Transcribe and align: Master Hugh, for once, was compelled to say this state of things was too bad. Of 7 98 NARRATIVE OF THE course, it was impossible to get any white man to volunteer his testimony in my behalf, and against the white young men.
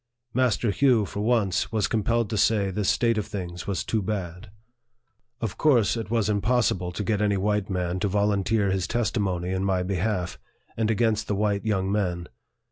Master 0.33 0.71
Hugh, 0.71 1.05
for 1.05 1.19
once, 1.19 1.71
was 1.71 1.87
compelled 1.87 2.27
to 2.31 2.35
say 2.35 2.71
this 2.71 2.89
state 2.89 3.19
of 3.19 3.27
things 3.27 3.67
was 3.67 3.83
too 3.83 4.01
bad. 4.01 4.49
Of 5.39 5.51
7 5.51 5.51
98 5.51 5.51
NARRATIVE 5.51 5.51
OF 5.51 5.51
THE 5.51 5.55
course, 5.57 5.97
it 5.97 6.09
was 6.09 6.27
impossible 6.29 6.91
to 6.91 7.03
get 7.03 7.21
any 7.21 7.37
white 7.37 7.69
man 7.69 7.99
to 7.99 8.07
volunteer 8.07 8.71
his 8.71 8.87
testimony 8.87 9.51
in 9.51 9.63
my 9.63 9.83
behalf, 9.83 10.39
and 10.75 10.89
against 10.89 11.27
the 11.27 11.35
white 11.35 11.65
young 11.65 11.91
men. 11.91 12.27